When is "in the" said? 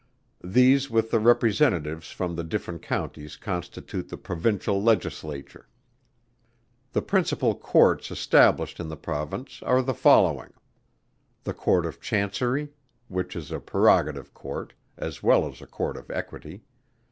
8.79-8.97